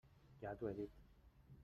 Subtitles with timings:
[0.45, 1.05] Ja t'ho he dit.